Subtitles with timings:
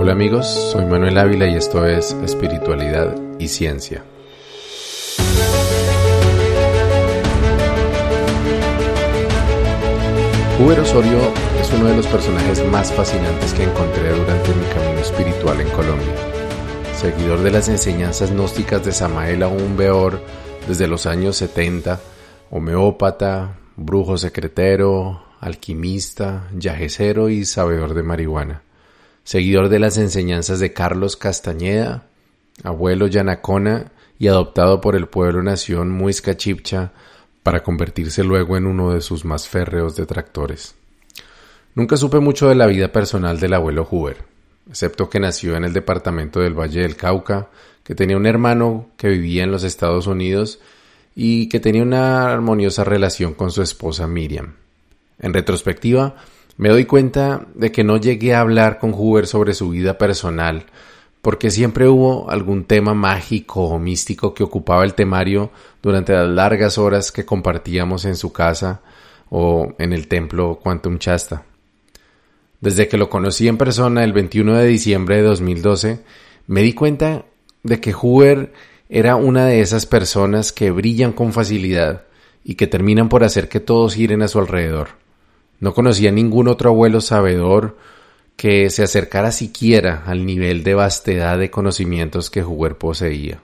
[0.00, 4.04] Hola amigos, soy Manuel Ávila y esto es Espiritualidad y Ciencia.
[10.60, 11.18] Huber Osorio
[11.60, 16.14] es uno de los personajes más fascinantes que encontré durante mi camino espiritual en Colombia.
[16.94, 20.20] Seguidor de las enseñanzas gnósticas de Samael Aún Beor
[20.68, 21.98] desde los años 70,
[22.52, 28.62] homeópata, brujo secretero, alquimista, yajecero y sabedor de marihuana
[29.28, 32.04] seguidor de las enseñanzas de Carlos Castañeda,
[32.64, 36.92] abuelo yanacona y adoptado por el pueblo nación Muisca Chipcha
[37.42, 40.76] para convertirse luego en uno de sus más férreos detractores.
[41.74, 44.16] Nunca supe mucho de la vida personal del abuelo Huber,
[44.66, 47.50] excepto que nació en el departamento del Valle del Cauca,
[47.84, 50.58] que tenía un hermano que vivía en los Estados Unidos
[51.14, 54.54] y que tenía una armoniosa relación con su esposa Miriam.
[55.18, 56.16] En retrospectiva,
[56.58, 60.66] me doy cuenta de que no llegué a hablar con Huber sobre su vida personal,
[61.22, 65.50] porque siempre hubo algún tema mágico o místico que ocupaba el temario
[65.82, 68.82] durante las largas horas que compartíamos en su casa
[69.30, 71.44] o en el templo Quantum Chasta.
[72.60, 76.00] Desde que lo conocí en persona el 21 de diciembre de 2012,
[76.48, 77.24] me di cuenta
[77.62, 78.52] de que Huber
[78.88, 82.02] era una de esas personas que brillan con facilidad
[82.42, 85.07] y que terminan por hacer que todos giren a su alrededor.
[85.60, 87.76] No conocía ningún otro abuelo sabedor
[88.36, 93.40] que se acercara siquiera al nivel de vastedad de conocimientos que Huber poseía,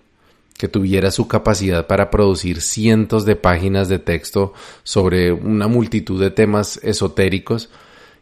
[0.57, 4.53] que tuviera su capacidad para producir cientos de páginas de texto
[4.85, 7.71] sobre una multitud de temas esotéricos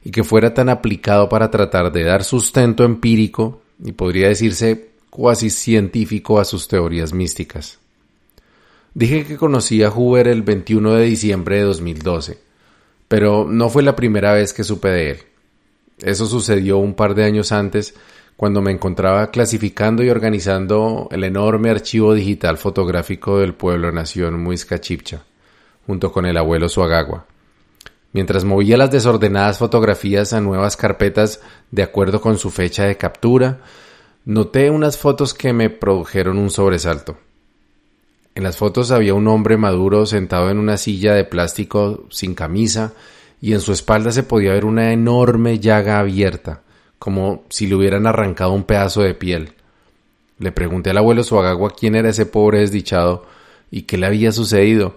[0.02, 5.50] y que fuera tan aplicado para tratar de dar sustento empírico y podría decirse cuasi
[5.50, 7.78] científico a sus teorías místicas.
[8.94, 12.51] Dije que conocí a Huber el 21 de diciembre de 2012
[13.12, 15.18] pero no fue la primera vez que supe de él.
[15.98, 17.94] Eso sucedió un par de años antes,
[18.38, 24.80] cuando me encontraba clasificando y organizando el enorme archivo digital fotográfico del pueblo nación Muisca
[24.80, 25.24] Chipcha,
[25.86, 27.26] junto con el abuelo Suagagua.
[28.14, 33.60] Mientras movía las desordenadas fotografías a nuevas carpetas de acuerdo con su fecha de captura,
[34.24, 37.18] noté unas fotos que me produjeron un sobresalto.
[38.34, 42.94] En las fotos había un hombre maduro sentado en una silla de plástico sin camisa
[43.42, 46.62] y en su espalda se podía ver una enorme llaga abierta,
[46.98, 49.52] como si le hubieran arrancado un pedazo de piel.
[50.38, 53.26] Le pregunté al abuelo Suagagua quién era ese pobre desdichado
[53.70, 54.94] y qué le había sucedido,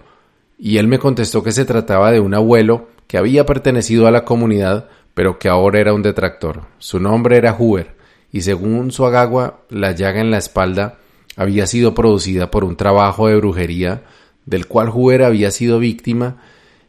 [0.58, 4.24] y él me contestó que se trataba de un abuelo que había pertenecido a la
[4.24, 6.62] comunidad, pero que ahora era un detractor.
[6.78, 7.96] Su nombre era Huber,
[8.32, 10.98] y según Suagagua, la llaga en la espalda
[11.36, 14.02] había sido producida por un trabajo de brujería
[14.46, 16.38] del cual Huber había sido víctima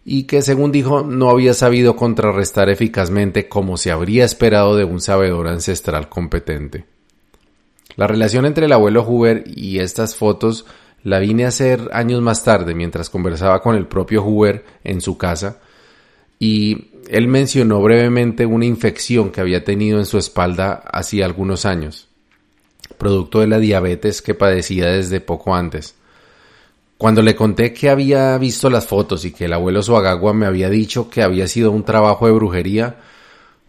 [0.05, 5.01] y que, según dijo, no había sabido contrarrestar eficazmente como se habría esperado de un
[5.01, 6.85] sabedor ancestral competente.
[7.97, 10.65] La relación entre el abuelo Huber y estas fotos
[11.03, 15.17] la vine a hacer años más tarde mientras conversaba con el propio Huber en su
[15.17, 15.59] casa
[16.39, 22.06] y él mencionó brevemente una infección que había tenido en su espalda hacía algunos años
[22.97, 25.95] producto de la diabetes que padecía desde poco antes.
[26.97, 30.69] Cuando le conté que había visto las fotos y que el abuelo Suagagua me había
[30.69, 32.97] dicho que había sido un trabajo de brujería,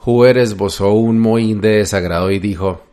[0.03, 2.87] Huber esbozó un mohín de desagrado y dijo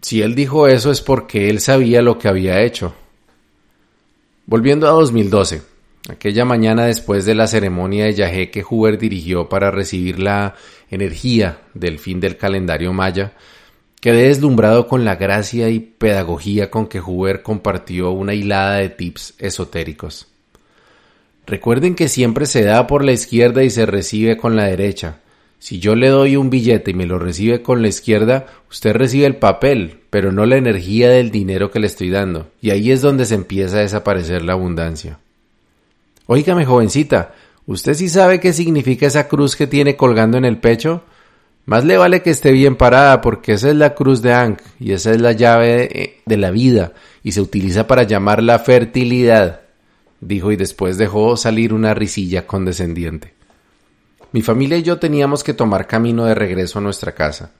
[0.00, 2.94] Si él dijo eso es porque él sabía lo que había hecho.
[4.46, 5.62] Volviendo a 2012,
[6.08, 10.54] aquella mañana después de la ceremonia de Yahé que Huber dirigió para recibir la
[10.90, 13.34] energía del fin del calendario maya,
[14.00, 19.34] Quedé deslumbrado con la gracia y pedagogía con que Huber compartió una hilada de tips
[19.38, 20.28] esotéricos.
[21.46, 25.20] Recuerden que siempre se da por la izquierda y se recibe con la derecha.
[25.58, 29.26] Si yo le doy un billete y me lo recibe con la izquierda, usted recibe
[29.26, 32.48] el papel, pero no la energía del dinero que le estoy dando.
[32.60, 35.18] Y ahí es donde se empieza a desaparecer la abundancia.
[36.26, 37.34] Óigame, jovencita,
[37.66, 41.04] ¿usted sí sabe qué significa esa cruz que tiene colgando en el pecho?
[41.66, 44.92] Más le vale que esté bien parada porque esa es la cruz de Ankh y
[44.92, 46.92] esa es la llave de la vida
[47.24, 49.62] y se utiliza para llamar la fertilidad,
[50.20, 53.34] dijo y después dejó salir una risilla condescendiente.
[54.30, 57.50] Mi familia y yo teníamos que tomar camino de regreso a nuestra casa,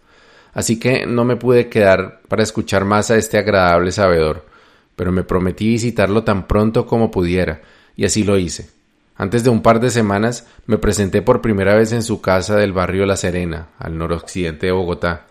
[0.54, 4.46] así que no me pude quedar para escuchar más a este agradable sabedor,
[4.94, 7.60] pero me prometí visitarlo tan pronto como pudiera,
[7.96, 8.75] y así lo hice.
[9.18, 12.72] Antes de un par de semanas me presenté por primera vez en su casa del
[12.72, 15.26] barrio La Serena, al noroccidente de Bogotá.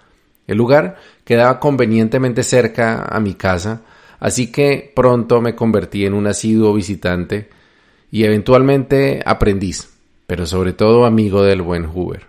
[0.48, 3.82] El lugar quedaba convenientemente cerca a mi casa,
[4.20, 7.50] así que pronto me convertí en un asiduo visitante
[8.12, 9.90] y eventualmente aprendiz,
[10.26, 12.28] pero sobre todo amigo del buen Huber.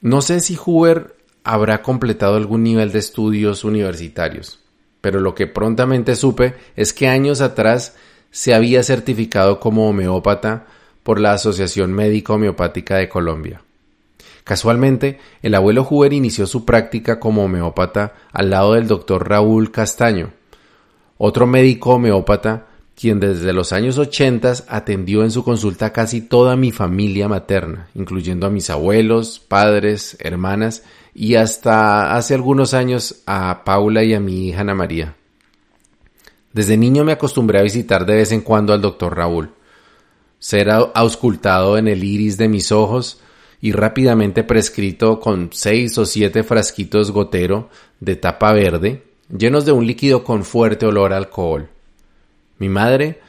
[0.00, 4.60] No sé si Huber habrá completado algún nivel de estudios universitarios,
[5.00, 7.96] pero lo que prontamente supe es que años atrás
[8.34, 10.66] se había certificado como homeópata
[11.04, 13.62] por la Asociación Médica Homeopática de Colombia.
[14.42, 20.32] Casualmente, el abuelo Huber inició su práctica como homeópata al lado del doctor Raúl Castaño,
[21.16, 22.66] otro médico homeópata
[22.96, 28.48] quien desde los años 80 atendió en su consulta casi toda mi familia materna, incluyendo
[28.48, 30.82] a mis abuelos, padres, hermanas
[31.14, 35.14] y hasta hace algunos años a Paula y a mi hija Ana María.
[36.54, 39.50] Desde niño me acostumbré a visitar de vez en cuando al doctor Raúl,
[40.38, 43.20] ser auscultado en el iris de mis ojos
[43.60, 49.02] y rápidamente prescrito con seis o siete frasquitos gotero de tapa verde,
[49.36, 51.68] llenos de un líquido con fuerte olor a alcohol.
[52.58, 53.20] Mi madre,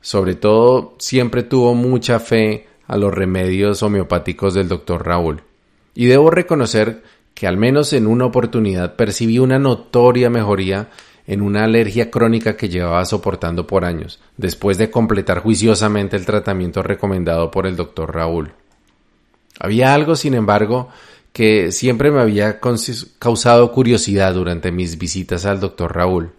[0.00, 5.42] sobre todo, siempre tuvo mucha fe a los remedios homeopáticos del doctor Raúl.
[5.94, 7.04] Y debo reconocer
[7.34, 10.90] que al menos en una oportunidad percibí una notoria mejoría
[11.26, 16.82] en una alergia crónica que llevaba soportando por años, después de completar juiciosamente el tratamiento
[16.82, 18.52] recomendado por el doctor Raúl.
[19.58, 20.88] Había algo, sin embargo,
[21.32, 22.60] que siempre me había
[23.18, 26.32] causado curiosidad durante mis visitas al doctor Raúl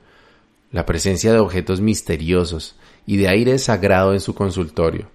[0.74, 2.75] la presencia de objetos misteriosos
[3.06, 5.07] y de aire sagrado en su consultorio.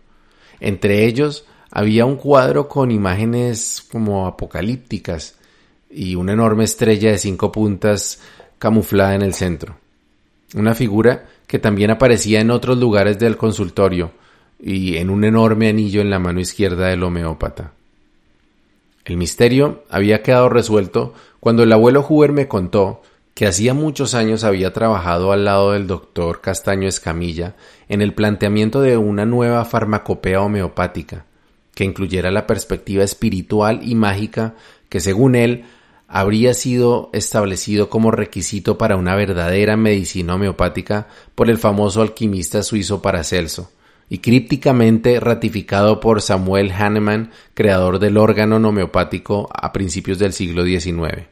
[0.60, 5.34] Entre ellos había un cuadro con imágenes como apocalípticas
[5.90, 8.20] y una enorme estrella de cinco puntas
[8.58, 9.76] camuflada en el centro.
[10.54, 14.12] Una figura que también aparecía en otros lugares del consultorio
[14.60, 17.72] y en un enorme anillo en la mano izquierda del homeópata.
[19.04, 23.02] El misterio había quedado resuelto cuando el abuelo Huber me contó
[23.34, 27.54] que hacía muchos años había trabajado al lado del doctor Castaño Escamilla
[27.88, 31.24] en el planteamiento de una nueva farmacopea homeopática,
[31.74, 34.56] que incluyera la perspectiva espiritual y mágica
[34.88, 35.64] que según él
[36.08, 43.02] habría sido establecido como requisito para una verdadera medicina homeopática por el famoso alquimista suizo
[43.02, 43.70] Paracelso,
[44.08, 51.26] y crípticamente ratificado por Samuel Hahnemann, creador del órgano homeopático a principios del siglo XIX.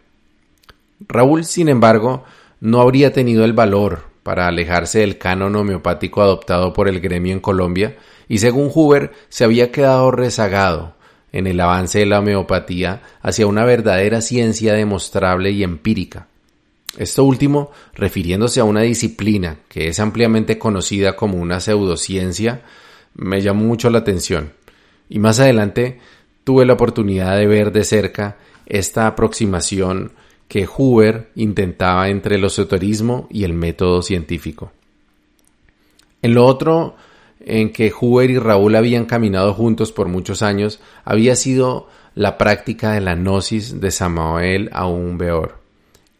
[1.08, 2.25] Raúl, sin embargo,
[2.61, 7.40] no habría tenido el valor para alejarse del canon homeopático adoptado por el gremio en
[7.40, 7.96] Colombia
[8.28, 10.95] y según Huber se había quedado rezagado
[11.36, 16.28] en el avance de la homeopatía hacia una verdadera ciencia demostrable y empírica.
[16.96, 22.62] Esto último refiriéndose a una disciplina que es ampliamente conocida como una pseudociencia,
[23.14, 24.54] me llamó mucho la atención.
[25.10, 26.00] Y más adelante
[26.42, 30.12] tuve la oportunidad de ver de cerca esta aproximación
[30.48, 34.72] que Huber intentaba entre el esoterismo y el método científico.
[36.22, 36.96] En lo otro,
[37.46, 42.93] en que Huber y Raúl habían caminado juntos por muchos años, había sido la práctica
[42.93, 45.60] de la gnosis de Samael aún Beor.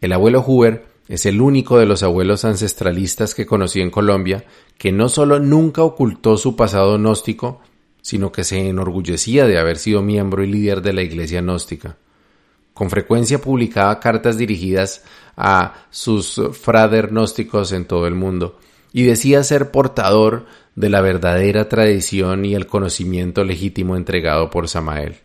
[0.00, 4.44] El abuelo Huber es el único de los abuelos ancestralistas que conocí en Colombia
[4.78, 7.61] que no solo nunca ocultó su pasado gnóstico,
[8.02, 11.96] sino que se enorgullecía de haber sido miembro y líder de la iglesia gnóstica.
[12.72, 15.02] Con frecuencia publicaba cartas dirigidas
[15.37, 18.61] a sus fraternósticos en todo el mundo
[18.93, 20.46] y decía ser portador
[20.76, 25.17] de la verdadera tradición y el conocimiento legítimo entregado por Samael.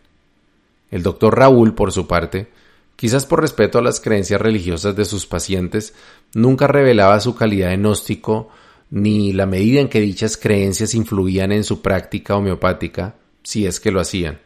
[0.90, 2.48] El doctor Raúl, por su parte,
[2.96, 5.94] quizás por respeto a las creencias religiosas de sus pacientes,
[6.34, 8.48] nunca revelaba su calidad de gnóstico
[8.90, 13.90] ni la medida en que dichas creencias influían en su práctica homeopática, si es que
[13.90, 14.40] lo hacían.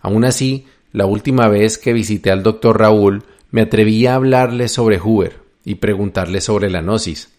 [0.00, 5.00] Aun así, la última vez que visité al doctor Raúl, me atreví a hablarle sobre
[5.00, 7.30] Huber y preguntarle sobre la gnosis.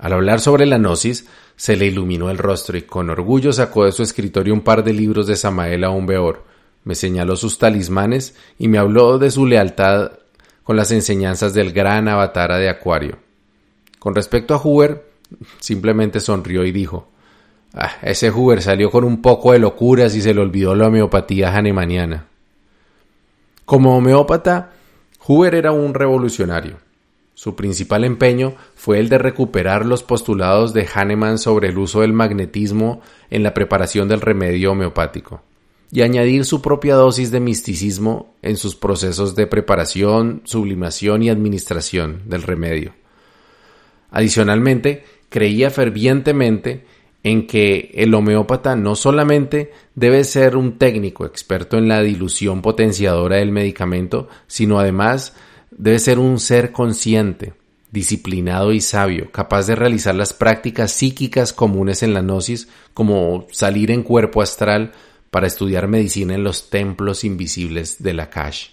[0.00, 1.26] Al hablar sobre la gnosis,
[1.56, 4.94] se le iluminó el rostro y con orgullo sacó de su escritorio un par de
[4.94, 6.42] libros de Samael Beor,
[6.84, 10.12] me señaló sus talismanes y me habló de su lealtad
[10.64, 13.18] con las enseñanzas del gran avatara de Acuario.
[13.98, 15.04] Con respecto a Huber,
[15.58, 17.08] simplemente sonrió y dijo,
[17.74, 21.54] ah, ese Huber salió con un poco de locuras y se le olvidó la homeopatía
[21.54, 22.26] hanemaniana.
[23.66, 24.72] Como homeópata,
[25.26, 26.78] Huber era un revolucionario.
[27.40, 32.12] Su principal empeño fue el de recuperar los postulados de Hahnemann sobre el uso del
[32.12, 35.40] magnetismo en la preparación del remedio homeopático
[35.90, 42.24] y añadir su propia dosis de misticismo en sus procesos de preparación, sublimación y administración
[42.26, 42.92] del remedio.
[44.10, 46.84] Adicionalmente, creía fervientemente
[47.22, 53.36] en que el homeópata no solamente debe ser un técnico experto en la dilución potenciadora
[53.36, 55.34] del medicamento, sino además
[55.80, 57.54] debe ser un ser consciente,
[57.90, 63.90] disciplinado y sabio, capaz de realizar las prácticas psíquicas comunes en la gnosis, como salir
[63.90, 64.92] en cuerpo astral
[65.30, 68.68] para estudiar medicina en los templos invisibles de la cash.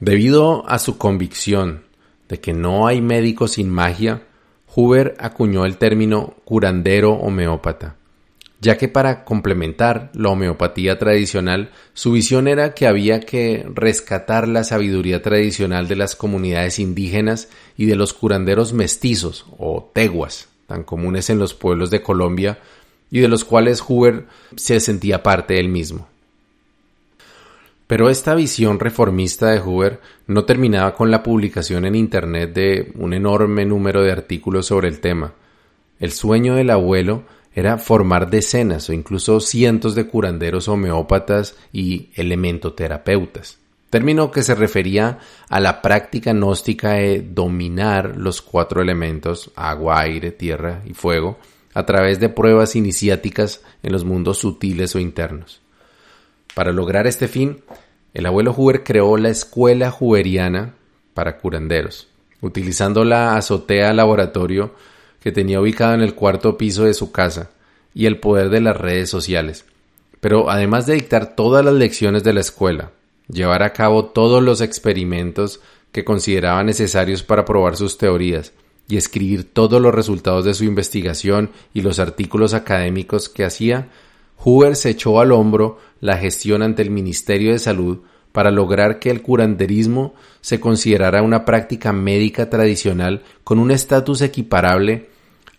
[0.00, 1.84] Debido a su convicción
[2.30, 4.22] de que no hay médico sin magia,
[4.74, 7.96] Huber acuñó el término curandero homeópata,
[8.64, 14.64] ya que para complementar la homeopatía tradicional, su visión era que había que rescatar la
[14.64, 21.28] sabiduría tradicional de las comunidades indígenas y de los curanderos mestizos o teguas, tan comunes
[21.28, 22.58] en los pueblos de Colombia
[23.10, 24.24] y de los cuales Huber
[24.56, 26.08] se sentía parte él mismo.
[27.86, 33.12] Pero esta visión reformista de Hoover no terminaba con la publicación en Internet de un
[33.12, 35.34] enorme número de artículos sobre el tema.
[36.00, 43.58] El sueño del abuelo era formar decenas o incluso cientos de curanderos homeópatas y elementoterapeutas,
[43.90, 50.32] término que se refería a la práctica gnóstica de dominar los cuatro elementos agua, aire,
[50.32, 51.38] tierra y fuego
[51.74, 55.60] a través de pruebas iniciáticas en los mundos sutiles o internos.
[56.54, 57.62] Para lograr este fin,
[58.14, 60.74] el abuelo Huber creó la Escuela Huberiana
[61.14, 62.08] para curanderos,
[62.40, 64.74] utilizando la azotea laboratorio
[65.24, 67.48] que tenía ubicada en el cuarto piso de su casa
[67.94, 69.64] y el poder de las redes sociales.
[70.20, 72.90] Pero además de dictar todas las lecciones de la escuela,
[73.26, 75.60] llevar a cabo todos los experimentos
[75.92, 78.52] que consideraba necesarios para probar sus teorías
[78.86, 83.88] y escribir todos los resultados de su investigación y los artículos académicos que hacía,
[84.44, 88.00] Huber se echó al hombro la gestión ante el Ministerio de Salud
[88.32, 95.13] para lograr que el curanderismo se considerara una práctica médica tradicional con un estatus equiparable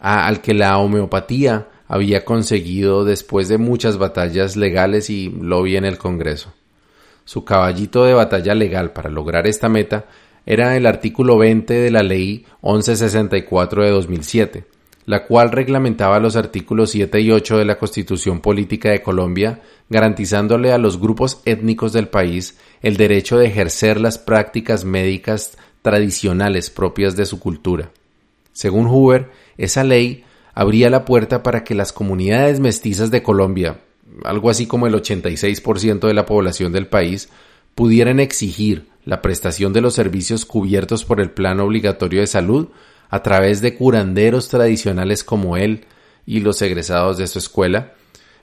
[0.05, 5.97] al que la homeopatía había conseguido después de muchas batallas legales y lobby en el
[5.97, 6.53] Congreso.
[7.23, 10.05] Su caballito de batalla legal para lograr esta meta
[10.45, 14.65] era el artículo 20 de la Ley 1164 de 2007,
[15.07, 20.71] la cual reglamentaba los artículos 7 y 8 de la Constitución Política de Colombia, garantizándole
[20.71, 27.15] a los grupos étnicos del país el derecho de ejercer las prácticas médicas tradicionales propias
[27.15, 27.89] de su cultura.
[28.55, 33.81] Según Hoover, esa ley abría la puerta para que las comunidades mestizas de Colombia,
[34.23, 37.27] algo así como el 86% de la población del país,
[37.75, 42.69] pudieran exigir la prestación de los servicios cubiertos por el Plan Obligatorio de Salud
[43.09, 45.83] a través de curanderos tradicionales como él
[46.25, 47.91] y los egresados de su escuela,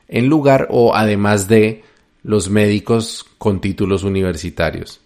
[0.09, 1.85] en lugar o además de
[2.23, 5.00] los médicos con títulos universitarios.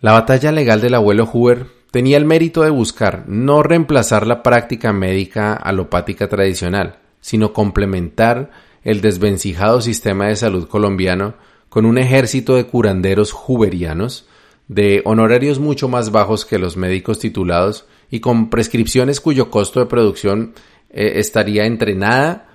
[0.00, 4.92] La batalla legal del abuelo Hoover tenía el mérito de buscar no reemplazar la práctica
[4.94, 8.50] médica alopática tradicional, sino complementar
[8.82, 11.34] el desvencijado sistema de salud colombiano
[11.68, 14.26] con un ejército de curanderos hooverianos
[14.68, 19.86] de honorarios mucho más bajos que los médicos titulados y con prescripciones cuyo costo de
[19.86, 20.54] producción
[20.88, 22.48] eh, estaría entre nada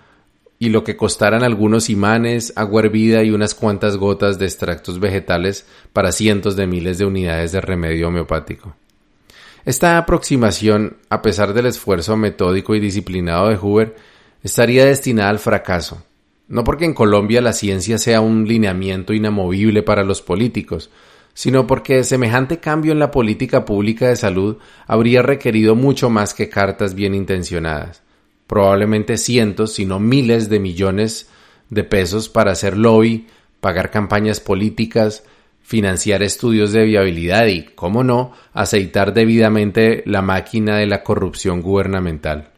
[0.58, 5.68] y lo que costaran algunos imanes, agua hervida y unas cuantas gotas de extractos vegetales
[5.94, 8.76] para cientos de miles de unidades de remedio homeopático.
[9.68, 13.98] Esta aproximación, a pesar del esfuerzo metódico y disciplinado de Huber,
[14.42, 16.06] estaría destinada al fracaso,
[16.48, 20.90] no porque en Colombia la ciencia sea un lineamiento inamovible para los políticos,
[21.34, 24.56] sino porque semejante cambio en la política pública de salud
[24.88, 28.04] habría requerido mucho más que cartas bien intencionadas,
[28.48, 31.28] probablemente cientos, si no miles de millones
[31.70, 33.28] de pesos para hacer lobby,
[33.60, 35.26] pagar campañas políticas,
[35.68, 42.52] financiar estudios de viabilidad y, cómo no, aceitar debidamente la máquina de la corrupción gubernamental.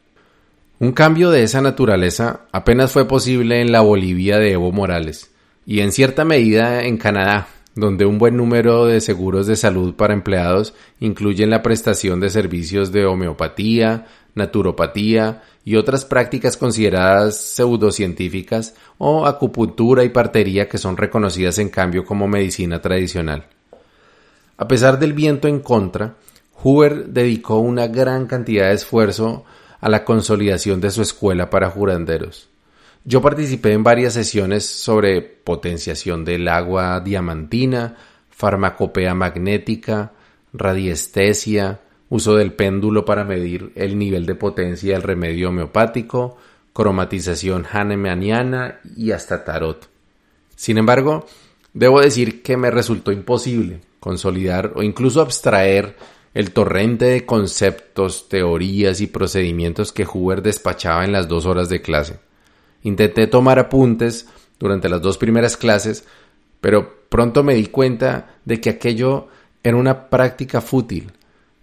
[0.78, 5.32] Un cambio de esa naturaleza apenas fue posible en la Bolivia de Evo Morales
[5.66, 10.13] y en cierta medida en Canadá, donde un buen número de seguros de salud para
[10.13, 19.28] empleados incluyen la prestación de servicios de homeopatía, naturopatía y otras prácticas consideradas pseudocientíficas o
[19.28, 23.46] acupuntura y partería que son reconocidas en cambio como medicina tradicional.
[24.58, 26.16] A pesar del viento en contra,
[26.64, 29.46] Huber dedicó una gran cantidad de esfuerzo
[29.80, 32.50] a la consolidación de su escuela para juranderos.
[33.06, 37.96] Yo participé en varias sesiones sobre potenciación del agua diamantina,
[38.32, 40.14] farmacopea magnética,
[40.52, 46.38] radiestesia, uso del péndulo para medir el nivel de potencia del remedio homeopático,
[46.74, 49.88] cromatización hahnemanniana y hasta tarot.
[50.56, 51.25] Sin embargo,
[51.74, 55.96] debo decir que me resultó imposible consolidar o incluso abstraer
[56.34, 61.82] el torrente de conceptos, teorías y procedimientos que Huber despachaba en las dos horas de
[61.82, 62.20] clase.
[62.84, 64.28] Intenté tomar apuntes
[64.60, 66.06] durante las dos primeras clases,
[66.62, 69.28] pero pronto me di cuenta de que aquello
[69.63, 71.12] era una práctica fútil,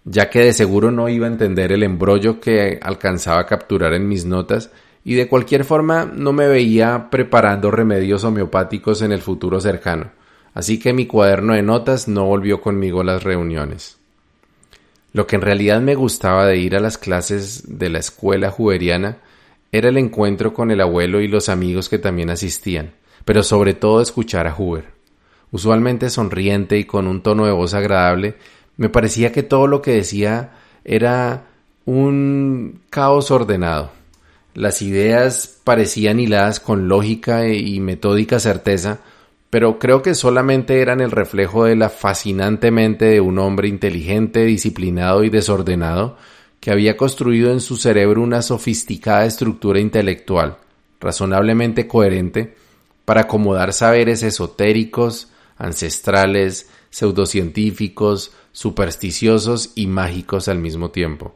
[0.09, 4.07] ya que de seguro no iba a entender el embrollo que alcanzaba a capturar en
[4.07, 4.71] mis notas
[5.03, 10.11] y de cualquier forma no me veía preparando remedios homeopáticos en el futuro cercano,
[10.53, 13.97] así que mi cuaderno de notas no volvió conmigo a las reuniones.
[15.11, 19.17] Lo que en realidad me gustaba de ir a las clases de la escuela juberiana
[19.71, 22.93] era el encuentro con el abuelo y los amigos que también asistían,
[23.25, 24.85] pero sobre todo escuchar a Huber.
[25.51, 28.35] Usualmente sonriente y con un tono de voz agradable,
[28.77, 30.51] me parecía que todo lo que decía
[30.85, 31.45] era
[31.85, 33.91] un caos ordenado.
[34.53, 38.99] Las ideas parecían hiladas con lógica y metódica certeza,
[39.49, 44.45] pero creo que solamente eran el reflejo de la fascinante mente de un hombre inteligente,
[44.45, 46.17] disciplinado y desordenado,
[46.59, 50.57] que había construido en su cerebro una sofisticada estructura intelectual,
[50.99, 52.55] razonablemente coherente,
[53.05, 61.35] para acomodar saberes esotéricos, ancestrales, pseudocientíficos, supersticiosos y mágicos al mismo tiempo.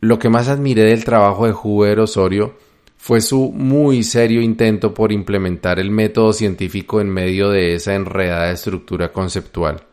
[0.00, 2.54] Lo que más admiré del trabajo de Huber Osorio
[2.98, 8.50] fue su muy serio intento por implementar el método científico en medio de esa enredada
[8.50, 9.84] estructura conceptual.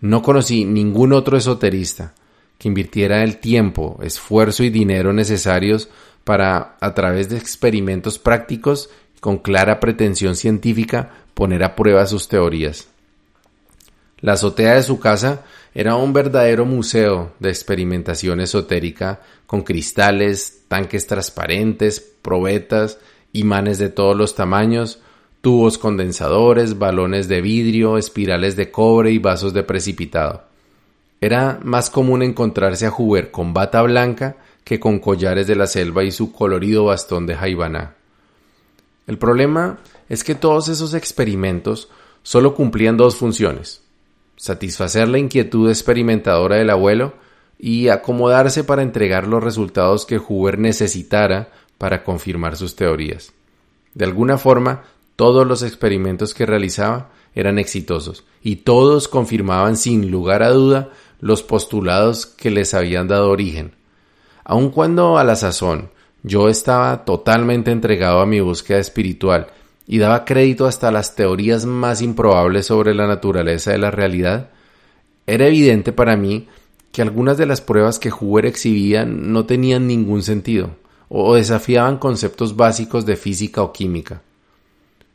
[0.00, 2.14] No conocí ningún otro esoterista
[2.58, 5.88] que invirtiera el tiempo, esfuerzo y dinero necesarios
[6.24, 12.91] para, a través de experimentos prácticos con clara pretensión científica, poner a prueba sus teorías.
[14.22, 15.42] La azotea de su casa
[15.74, 22.98] era un verdadero museo de experimentación esotérica con cristales, tanques transparentes, probetas,
[23.32, 25.00] imanes de todos los tamaños,
[25.40, 30.44] tubos condensadores, balones de vidrio, espirales de cobre y vasos de precipitado.
[31.20, 36.04] Era más común encontrarse a Huber con bata blanca que con collares de la selva
[36.04, 37.96] y su colorido bastón de jaibaná.
[39.08, 41.88] El problema es que todos esos experimentos
[42.22, 43.81] solo cumplían dos funciones
[44.42, 47.14] satisfacer la inquietud experimentadora del abuelo
[47.60, 53.32] y acomodarse para entregar los resultados que Huber necesitara para confirmar sus teorías.
[53.94, 54.82] De alguna forma,
[55.14, 61.44] todos los experimentos que realizaba eran exitosos y todos confirmaban sin lugar a duda los
[61.44, 63.76] postulados que les habían dado origen.
[64.42, 65.92] Aun cuando a la sazón
[66.24, 69.52] yo estaba totalmente entregado a mi búsqueda espiritual
[69.86, 74.50] y daba crédito hasta a las teorías más improbables sobre la naturaleza de la realidad,
[75.26, 76.48] era evidente para mí
[76.92, 80.76] que algunas de las pruebas que Huber exhibía no tenían ningún sentido
[81.08, 84.22] o desafiaban conceptos básicos de física o química.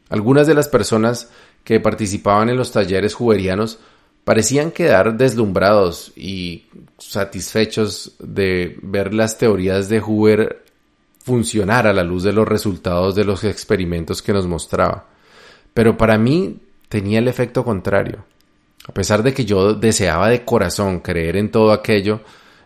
[0.09, 1.29] Algunas de las personas
[1.63, 3.79] que participaban en los talleres huberianos
[4.23, 6.65] parecían quedar deslumbrados y
[6.97, 10.63] satisfechos de ver las teorías de Huber
[11.27, 15.07] funcionar a la luz de los resultados de los experimentos que nos mostraba.
[15.73, 16.55] Pero para mí
[16.87, 18.23] tenía el efecto contrario.
[18.87, 22.21] A pesar de que yo deseaba de corazón creer en todo aquello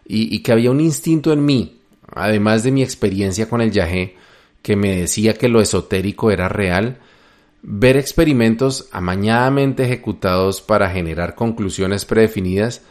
[0.06, 1.80] y, que había un instinto en mí,
[2.14, 4.16] además de mi experiencia con el yagé,
[4.62, 7.00] que me decía que lo esotérico era real,
[7.64, 12.84] ver experimentos amañadamente ejecutados para generar conclusiones predefinidas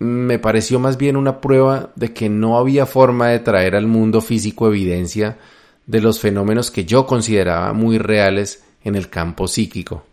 [0.00, 4.22] me pareció más bien una prueba de que no había forma de traer al mundo
[4.22, 5.38] físico evidencia
[5.86, 10.04] de los fenómenos que yo consideraba muy reales en el campo psíquico.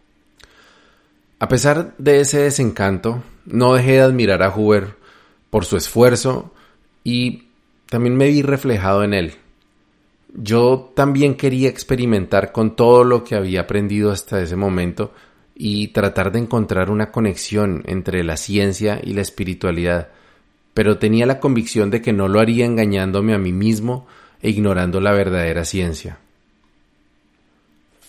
[1.39, 4.95] A pesar de ese desencanto, no dejé de admirar a Huber
[5.50, 6.52] por su esfuerzo
[7.06, 7.47] y
[7.89, 9.36] también me vi reflejado en él.
[10.34, 15.13] Yo también quería experimentar con todo lo que había aprendido hasta ese momento
[15.60, 20.10] y tratar de encontrar una conexión entre la ciencia y la espiritualidad,
[20.76, 24.06] pero tenía la convicción de que no lo haría engañándome a mí mismo
[24.41, 26.20] e ignorando la verdadera ciencia.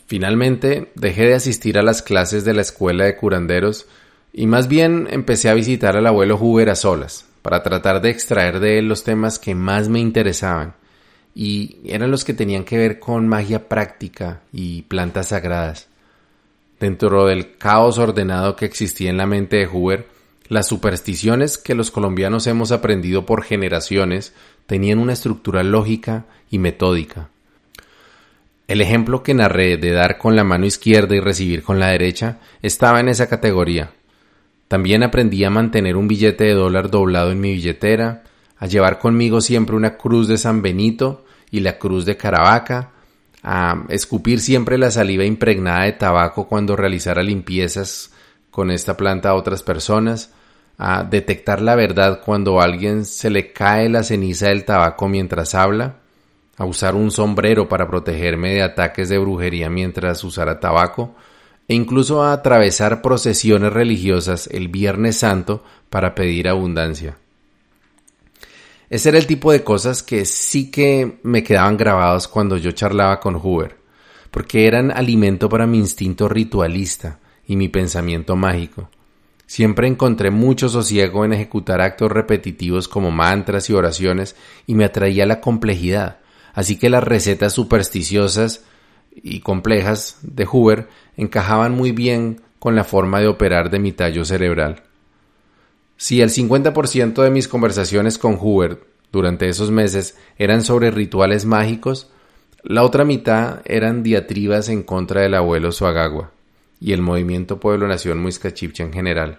[0.07, 3.87] Finalmente dejé de asistir a las clases de la escuela de curanderos
[4.33, 8.61] y más bien empecé a visitar al abuelo Huber a solas, para tratar de extraer
[8.61, 10.75] de él los temas que más me interesaban,
[11.35, 15.89] y eran los que tenían que ver con magia práctica y plantas sagradas.
[16.81, 20.07] Dentro del caos ordenado que existía en la mente de Huber,
[20.49, 24.33] las supersticiones que los colombianos hemos aprendido por generaciones
[24.67, 27.29] tenían una estructura lógica y metódica.
[28.69, 32.38] El ejemplo que narré de dar con la mano izquierda y recibir con la derecha
[32.62, 33.93] estaba en esa categoría.
[34.69, 38.25] También aprendí a mantener un billete de dólar doblado en mi billetera,
[38.59, 42.93] a llevar conmigo siempre una cruz de San Benito y la cruz de Caravaca,
[43.42, 48.12] a escupir siempre la saliva impregnada de tabaco cuando realizara limpiezas
[48.51, 50.33] con esta planta a otras personas,
[50.79, 55.55] a detectar la verdad cuando a alguien se le cae la ceniza del tabaco mientras
[55.55, 55.96] habla,
[56.57, 61.14] a usar un sombrero para protegerme de ataques de brujería mientras usara tabaco,
[61.68, 67.18] e incluso a atravesar procesiones religiosas el Viernes Santo para pedir abundancia.
[68.90, 73.20] Ese era el tipo de cosas que sí que me quedaban grabados cuando yo charlaba
[73.20, 73.77] con Hoover,
[74.31, 78.88] porque eran alimento para mi instinto ritualista y mi pensamiento mágico.
[79.46, 85.27] Siempre encontré mucho sosiego en ejecutar actos repetitivos como mantras y oraciones y me atraía
[85.27, 86.18] la complejidad,
[86.55, 88.64] así que las recetas supersticiosas
[89.14, 94.24] y complejas de Hoover encajaban muy bien con la forma de operar de mi tallo
[94.24, 94.88] cerebral.
[95.99, 98.79] Si el 50% de mis conversaciones con Hoover
[99.11, 102.09] durante esos meses eran sobre rituales mágicos,
[102.63, 106.31] la otra mitad eran diatribas en contra del abuelo Suagagua
[106.81, 109.39] y el movimiento Pueblo Nación Muisca en general.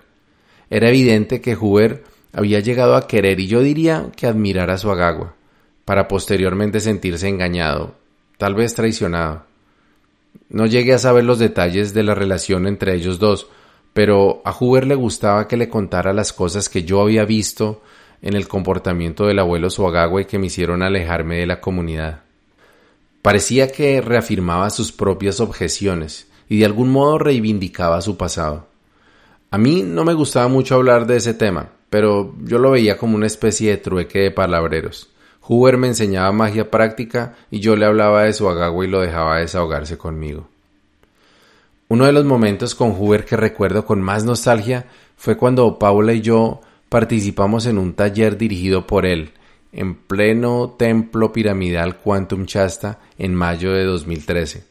[0.70, 5.36] Era evidente que Hoover había llegado a querer y yo diría que admirar a Suagagua,
[5.86, 7.96] para posteriormente sentirse engañado,
[8.38, 9.44] tal vez traicionado.
[10.50, 13.48] No llegué a saber los detalles de la relación entre ellos dos,
[13.94, 17.82] pero a Hoover le gustaba que le contara las cosas que yo había visto
[18.22, 22.22] en el comportamiento del abuelo Suagagua y que me hicieron alejarme de la comunidad.
[23.22, 28.68] Parecía que reafirmaba sus propias objeciones y de algún modo reivindicaba su pasado.
[29.52, 33.16] A mí no me gustaba mucho hablar de ese tema, pero yo lo veía como
[33.16, 35.10] una especie de trueque de palabreros.
[35.42, 39.40] Hoover me enseñaba magia práctica y yo le hablaba de su agagua y lo dejaba
[39.40, 40.48] desahogarse conmigo.
[41.92, 44.86] Uno de los momentos con Hoover que recuerdo con más nostalgia
[45.18, 49.32] fue cuando Paula y yo participamos en un taller dirigido por él,
[49.72, 54.66] en pleno templo piramidal Quantum Chasta en mayo de 2013.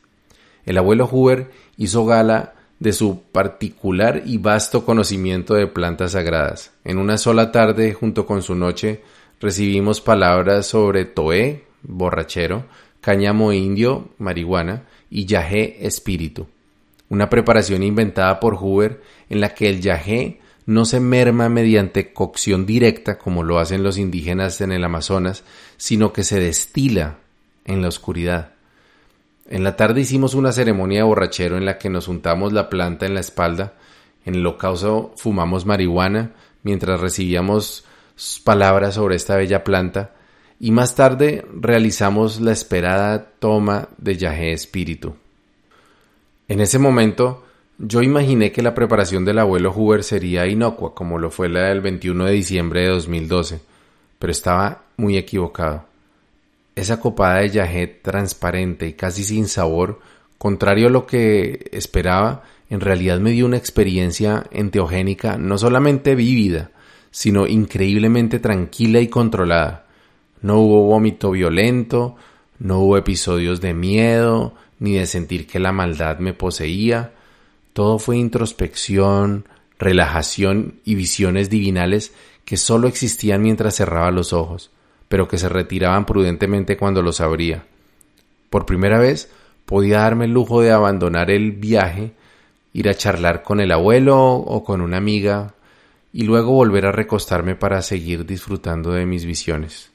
[0.65, 6.71] El abuelo Hoover hizo gala de su particular y vasto conocimiento de plantas sagradas.
[6.85, 9.03] En una sola tarde, junto con su noche,
[9.41, 12.67] recibimos palabras sobre toé, borrachero,
[13.01, 16.47] cáñamo indio, marihuana, y yajé, espíritu.
[17.09, 22.67] Una preparación inventada por Hoover en la que el yajé no se merma mediante cocción
[22.67, 25.43] directa como lo hacen los indígenas en el Amazonas,
[25.79, 27.19] sino que se destila
[27.65, 28.53] en la oscuridad.
[29.49, 33.07] En la tarde hicimos una ceremonia de borrachero en la que nos untamos la planta
[33.07, 33.75] en la espalda,
[34.27, 37.87] en el ocaso fumamos marihuana mientras recibíamos
[38.45, 40.13] palabras sobre esta bella planta
[40.61, 45.17] y más tarde realizamos la esperada toma de Yahé Espíritu.
[46.49, 47.45] En ese momento
[47.79, 51.81] yo imaginé que la preparación del abuelo Hoover sería inocua como lo fue la del
[51.81, 53.61] 21 de diciembre de 2012,
[54.19, 55.85] pero estaba muy equivocado.
[56.75, 60.01] Esa copada de Yahé transparente y casi sin sabor,
[60.39, 66.71] contrario a lo que esperaba, en realidad me dio una experiencia enteogénica no solamente vívida,
[67.11, 69.87] sino increíblemente tranquila y controlada.
[70.41, 72.17] No hubo vómito violento,
[72.59, 77.13] no hubo episodios de miedo, ni de sentir que la maldad me poseía.
[77.73, 79.47] Todo fue introspección,
[79.79, 82.13] relajación y visiones divinales
[82.45, 84.71] que sólo existían mientras cerraba los ojos
[85.09, 87.65] pero que se retiraban prudentemente cuando los abría.
[88.51, 89.31] Por primera vez
[89.65, 92.13] podía darme el lujo de abandonar el viaje,
[92.73, 95.55] ir a charlar con el abuelo o con una amiga
[96.13, 99.91] y luego volver a recostarme para seguir disfrutando de mis visiones.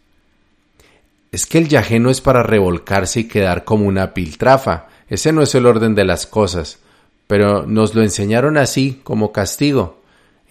[1.33, 5.41] Es que el viaje no es para revolcarse y quedar como una piltrafa, ese no
[5.41, 6.77] es el orden de las cosas,
[7.25, 9.99] pero nos lo enseñaron así, como castigo.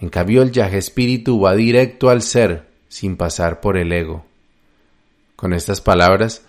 [0.01, 4.25] En cambio el viaje espíritu va directo al ser, sin pasar por el ego.
[5.37, 6.41] Con estas palabras,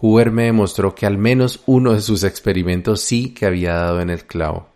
[0.00, 4.08] Hoover me demostró que al menos uno de sus experimentos sí que había dado en
[4.08, 4.68] el clavo.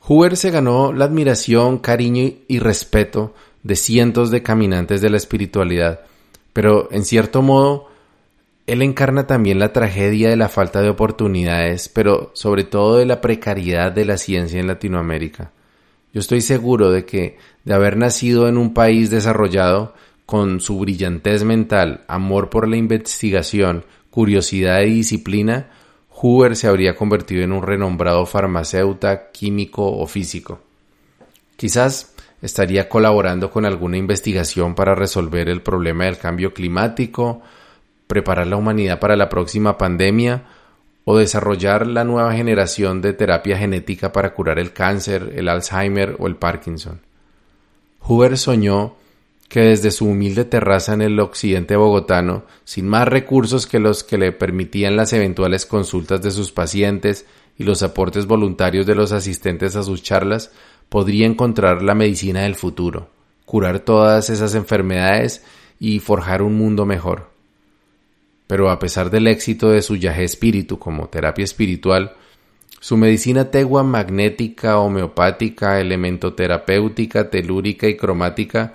[0.00, 6.00] Hoover se ganó la admiración, cariño y respeto de cientos de caminantes de la espiritualidad,
[6.58, 7.86] pero en cierto modo
[8.66, 13.20] él encarna también la tragedia de la falta de oportunidades, pero sobre todo de la
[13.20, 15.52] precariedad de la ciencia en Latinoamérica.
[16.12, 19.94] Yo estoy seguro de que, de haber nacido en un país desarrollado,
[20.26, 25.70] con su brillantez mental, amor por la investigación, curiosidad y disciplina,
[26.10, 30.58] Hoover se habría convertido en un renombrado farmacéutico, químico o físico.
[31.54, 37.42] Quizás estaría colaborando con alguna investigación para resolver el problema del cambio climático,
[38.06, 40.44] preparar la humanidad para la próxima pandemia
[41.04, 46.26] o desarrollar la nueva generación de terapia genética para curar el cáncer, el Alzheimer o
[46.26, 47.00] el Parkinson.
[48.00, 48.96] Hoover soñó
[49.48, 54.18] que desde su humilde terraza en el occidente bogotano, sin más recursos que los que
[54.18, 57.24] le permitían las eventuales consultas de sus pacientes
[57.56, 60.52] y los aportes voluntarios de los asistentes a sus charlas,
[60.88, 63.10] podría encontrar la medicina del futuro,
[63.44, 65.44] curar todas esas enfermedades
[65.80, 67.30] y forjar un mundo mejor.
[68.46, 72.14] Pero a pesar del éxito de su yaje espíritu como terapia espiritual,
[72.80, 78.74] su medicina tegua magnética, homeopática, elementoterapéutica, telúrica y cromática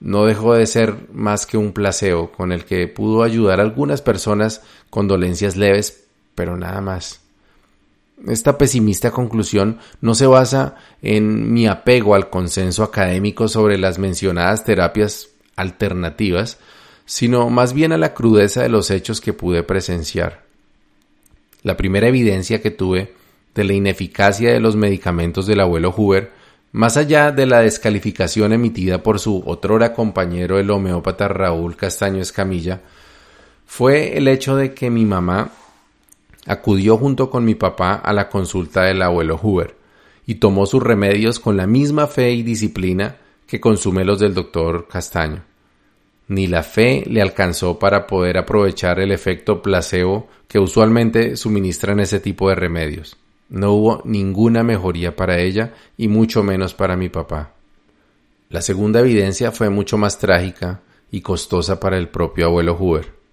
[0.00, 4.02] no dejó de ser más que un placebo con el que pudo ayudar a algunas
[4.02, 7.23] personas con dolencias leves, pero nada más.
[8.28, 14.64] Esta pesimista conclusión no se basa en mi apego al consenso académico sobre las mencionadas
[14.64, 16.58] terapias alternativas,
[17.06, 20.44] sino más bien a la crudeza de los hechos que pude presenciar.
[21.62, 23.14] La primera evidencia que tuve
[23.54, 26.32] de la ineficacia de los medicamentos del abuelo Hoover,
[26.72, 32.80] más allá de la descalificación emitida por su otrora compañero el homeópata Raúl Castaño Escamilla,
[33.66, 35.52] fue el hecho de que mi mamá
[36.46, 39.76] acudió junto con mi papá a la consulta del abuelo Hoover
[40.26, 44.88] y tomó sus remedios con la misma fe y disciplina que consume los del doctor
[44.88, 45.42] Castaño.
[46.28, 52.20] Ni la fe le alcanzó para poder aprovechar el efecto placebo que usualmente suministran ese
[52.20, 53.16] tipo de remedios.
[53.50, 57.52] No hubo ninguna mejoría para ella y mucho menos para mi papá.
[58.48, 60.80] La segunda evidencia fue mucho más trágica
[61.10, 63.23] y costosa para el propio abuelo Hoover.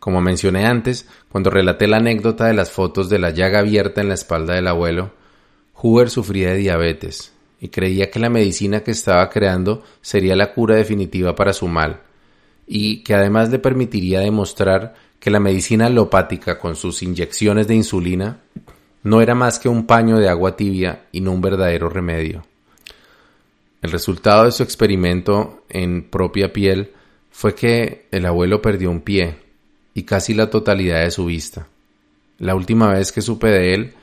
[0.00, 4.08] Como mencioné antes, cuando relaté la anécdota de las fotos de la llaga abierta en
[4.08, 5.12] la espalda del abuelo,
[5.74, 10.74] Hoover sufría de diabetes y creía que la medicina que estaba creando sería la cura
[10.74, 12.00] definitiva para su mal,
[12.66, 18.40] y que además le permitiría demostrar que la medicina alopática con sus inyecciones de insulina
[19.02, 22.42] no era más que un paño de agua tibia y no un verdadero remedio.
[23.82, 26.92] El resultado de su experimento en propia piel
[27.30, 29.49] fue que el abuelo perdió un pie
[29.94, 31.66] y casi la totalidad de su vista.
[32.38, 33.94] La última vez que supe de él,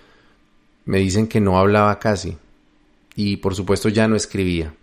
[0.85, 2.37] me dicen que no hablaba casi
[3.15, 4.73] y por supuesto ya no escribía.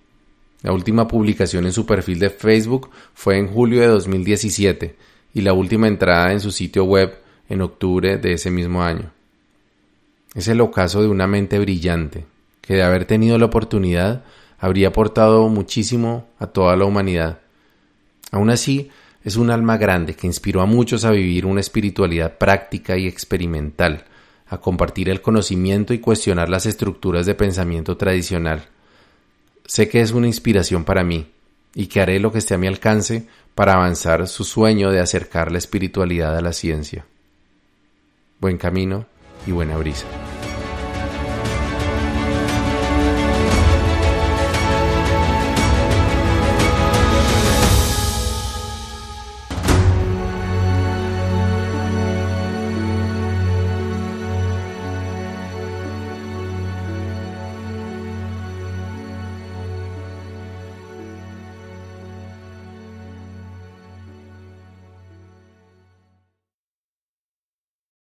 [0.62, 4.96] La última publicación en su perfil de Facebook fue en julio de 2017
[5.34, 7.14] y la última entrada en su sitio web
[7.48, 9.12] en octubre de ese mismo año.
[10.34, 12.24] Es el ocaso de una mente brillante,
[12.60, 14.24] que de haber tenido la oportunidad
[14.58, 17.40] habría aportado muchísimo a toda la humanidad.
[18.32, 18.90] Aún así,
[19.24, 24.04] es un alma grande que inspiró a muchos a vivir una espiritualidad práctica y experimental,
[24.46, 28.66] a compartir el conocimiento y cuestionar las estructuras de pensamiento tradicional.
[29.66, 31.26] Sé que es una inspiración para mí
[31.74, 35.50] y que haré lo que esté a mi alcance para avanzar su sueño de acercar
[35.50, 37.06] la espiritualidad a la ciencia.
[38.40, 39.06] Buen camino
[39.46, 40.06] y buena brisa.